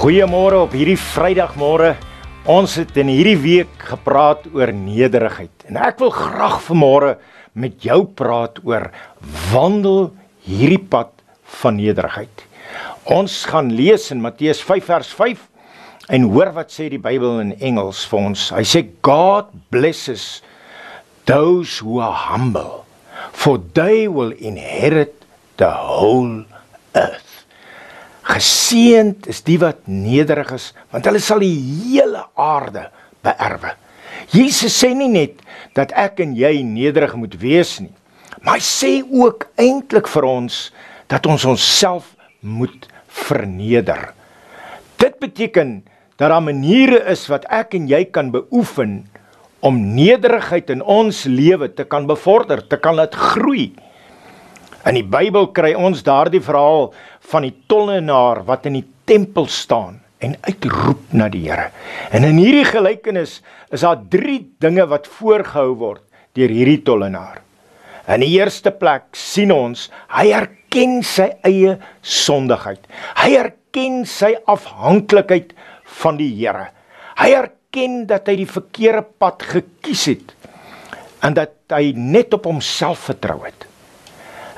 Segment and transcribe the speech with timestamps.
[0.00, 1.90] Goeiemôre op hierdie Vrydagmôre.
[2.48, 7.10] Ons het in hierdie week gepraat oor nederigheid en ek wil graag vanmôre
[7.52, 8.86] met jou praat oor
[9.50, 10.08] wandel
[10.48, 11.12] hierdie pad
[11.60, 12.32] van nederigheid.
[13.12, 15.46] Ons gaan lees in Matteus 5 vers 5
[16.16, 18.48] en hoor wat sê die Bybel in Engels vir ons.
[18.56, 20.40] Hy sê God blesses
[21.28, 22.86] those who are humble
[23.36, 25.28] for they will inherit
[25.60, 26.46] the whole
[26.96, 27.29] earth.
[28.40, 32.86] Geseend is die wat nederig is, want hulle sal die hele aarde
[33.20, 33.74] beerwe.
[34.32, 35.42] Jesus sê nie net
[35.76, 37.92] dat ek en jy nederig moet wees nie,
[38.40, 40.56] maar hy sê ook eintlik vir ons
[41.12, 42.88] dat ons onsself moet
[43.26, 44.14] verneder.
[44.96, 45.82] Dit beteken
[46.16, 49.02] dat daar maniere is wat ek en jy kan beoefen
[49.60, 53.68] om nederigheid in ons lewe te kan bevorder, te kan laat groei.
[54.88, 56.88] In die Bybel kry ons daardie verhaal
[57.32, 61.68] van die tollenaar wat in die tempel staan en uitroep na die Here.
[62.16, 63.40] En in hierdie gelykenis
[63.72, 66.02] is daar 3 dinge wat voorgehou word
[66.38, 67.42] deur hierdie tollenaar.
[68.08, 72.80] In die eerste plek sien ons hy erken sy eie sondigheid.
[73.20, 75.52] Hy erken sy afhanklikheid
[76.00, 76.70] van die Here.
[77.20, 80.36] Hy erken dat hy die verkeerde pad gekies het
[81.20, 83.69] en dat hy net op homself vertrou het.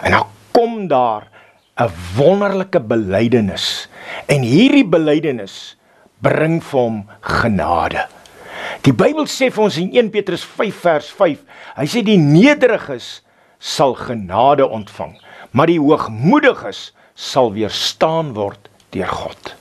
[0.02, 1.28] En dan kom daar
[1.76, 3.88] 'n wonderlike belydenis.
[4.26, 5.76] En hierdie belydenis
[6.18, 8.06] bring vir hom genade.
[8.82, 11.38] Die Bybel sê vir ons in 1 Petrus 5 vers 5,
[11.76, 13.22] hy sê die nederiges
[13.58, 15.16] sal genade ontvang,
[15.50, 19.54] maar die hoogmoediges sal weerstaan word deur God.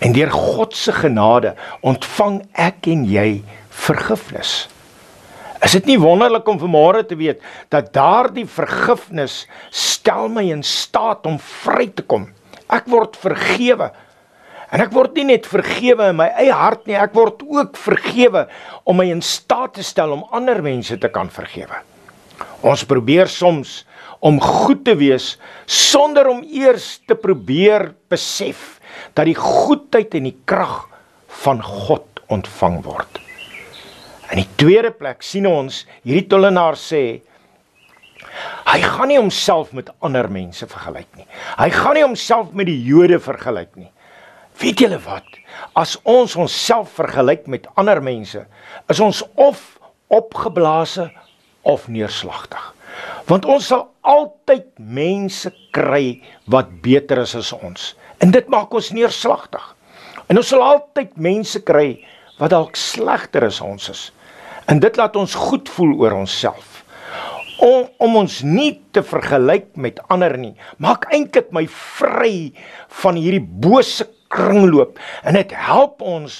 [0.00, 4.68] En deur God se genade ontvang ek en jy vergifnis.
[5.60, 11.26] Is dit nie wonderlik om vanmôre te weet dat daardie vergifnis stel my in staat
[11.28, 12.30] om vry te kom.
[12.72, 13.90] Ek word vergewe.
[14.70, 18.46] En ek word nie net vergewe in my eie hart nie, ek word ook vergewe
[18.88, 21.82] om my in staat te stel om ander mense te kan vergewe.
[22.64, 23.82] Ons probeer soms
[24.24, 25.34] om goed te wees
[25.66, 28.78] sonder om eers te probeer besef
[29.16, 30.86] dat die goedheid en die krag
[31.42, 33.20] van God ontvang word.
[34.30, 37.02] In die tweede plek sien ons hierdie tollenaar sê
[38.70, 41.26] hy gaan nie homself met ander mense vergelyk nie.
[41.58, 43.90] Hy gaan nie homself met die Jode vergelyk nie.
[44.60, 45.26] Weet julle wat?
[45.74, 48.44] As ons onsself vergelyk met ander mense,
[48.92, 49.64] is ons of
[50.12, 51.08] opgeblaase
[51.66, 52.62] of neerslagtig.
[53.26, 56.20] Want ons sal altyd mense kry
[56.50, 57.94] wat beter is as ons.
[58.22, 59.64] En dit maak ons neerslagtig.
[60.30, 62.04] En ons sal altyd mense kry
[62.38, 64.08] wat dalk slegter as ons is.
[64.66, 66.84] En dit laat ons goed voel oor onsself.
[67.60, 72.52] Om om ons nie te vergelyk met ander nie, maak eintlik my vry
[73.02, 76.38] van hierdie bose kringloop en dit help ons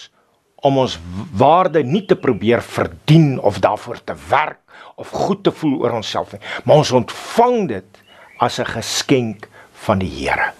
[0.64, 0.96] om ons
[1.36, 4.60] waarde nie te probeer verdien of daarvoor te werk
[5.00, 8.00] of goed te voel oor onsself nie, maar ons ontvang dit
[8.40, 9.48] as 'n geskenk
[9.84, 10.52] van die Here.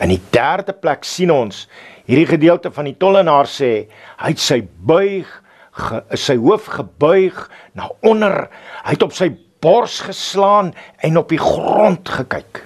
[0.00, 1.68] In die derde plek sien ons
[2.06, 3.88] hierdie gedeelte van die tollenaar sê
[4.18, 5.26] hy het sy buig
[5.78, 7.38] ge, sy hoof gebuig
[7.78, 8.48] na onder.
[8.84, 9.30] Hy het op sy
[9.62, 10.72] bors geslaan
[11.04, 12.64] en op die grond gekyk.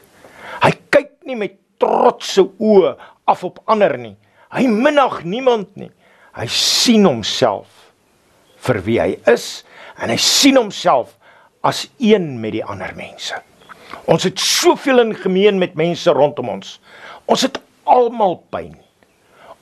[0.63, 2.95] Hy kyk nie met trotse oë
[3.31, 4.15] af op ander nie.
[4.53, 5.91] Hy minag niemand nie.
[6.37, 7.69] Hy sien homself
[8.63, 9.65] vir wie hy is
[10.01, 11.17] en hy sien homself
[11.67, 13.37] as een met die ander mense.
[14.11, 16.79] Ons het soveel in gemeen met mense rondom ons.
[17.31, 18.75] Ons het almal pyn.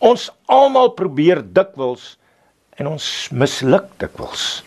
[0.01, 2.15] Ons almal probeer dikwels
[2.81, 4.63] en ons misluk dikwels.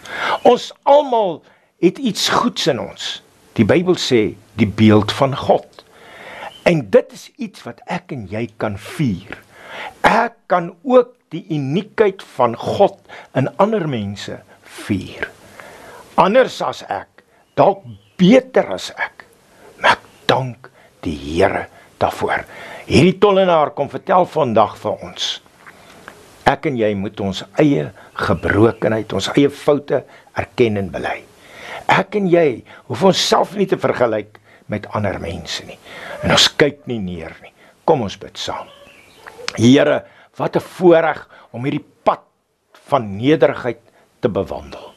[0.45, 1.39] Ons almal
[1.83, 3.07] het iets goeds in ons.
[3.57, 5.81] Die Bybel sê die beeld van God.
[6.69, 9.39] En dit is iets wat ek en jy kan vier.
[10.05, 12.99] Ek kan ook die uniekheid van God
[13.37, 14.37] in ander mense
[14.85, 15.27] vier.
[16.21, 17.25] Anders as ek,
[17.57, 17.81] dalk
[18.21, 19.25] beter as ek.
[19.81, 20.69] Maar ek dank
[21.03, 21.65] die Here
[21.99, 22.45] daarvoor.
[22.85, 25.33] Hierdie tollenaar kom vertel vandag vir ons
[26.49, 30.03] ek en jy moet ons eie gebrokenheid, ons eie foute
[30.37, 31.21] erken en bely.
[31.91, 34.39] Ek en jy hoef ons self nie te vergelyk
[34.71, 35.77] met ander mense nie.
[36.23, 37.51] En ons kyk nie neer nie.
[37.85, 38.67] Kom ons bid saam.
[39.57, 40.03] Here,
[40.37, 42.23] wat 'n voorreg om hierdie pad
[42.89, 43.81] van nederigheid
[44.19, 44.93] te bewandel.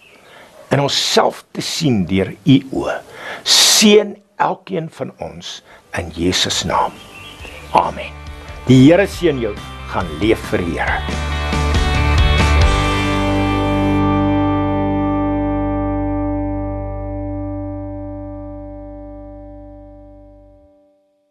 [0.70, 3.00] En onsself te sien deur u oë.
[3.42, 5.62] Seën elkeen van ons
[5.98, 6.92] in Jesus naam.
[7.72, 8.12] Amen.
[8.66, 9.54] Die Here seën jou.
[9.92, 11.35] Gaan leef vir die Here.